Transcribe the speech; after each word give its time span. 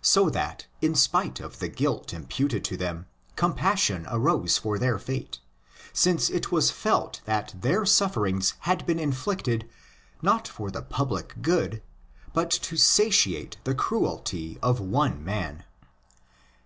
THE 0.00 0.08
PREPARATION 0.14 0.14
FOR 0.14 0.30
THE 0.30 0.38
GOSPEL 0.38 0.70
23 0.70 0.70
so 0.70 0.80
that, 0.80 0.88
in 0.88 0.94
spite 0.94 1.40
of 1.44 1.58
the 1.58 1.68
guilt 1.68 2.14
imputed 2.14 2.64
to 2.64 2.76
them, 2.78 3.06
com 3.36 3.54
passion 3.54 4.06
arose 4.08 4.56
for 4.56 4.78
their 4.78 4.98
fate; 4.98 5.40
since 5.92 6.30
it 6.30 6.50
was 6.50 6.70
felt 6.70 7.20
that 7.26 7.52
their 7.60 7.84
sufferings 7.84 8.54
had 8.60 8.86
been 8.86 8.98
inflicted 8.98 9.68
not 10.22 10.48
for 10.48 10.70
the 10.70 10.80
public 10.80 11.34
good, 11.42 11.82
but 12.32 12.48
to 12.50 12.78
satiate 12.78 13.58
the 13.64 13.74
cruelty 13.74 14.58
of 14.62 14.80
one 14.80 15.22
man. 15.22 15.64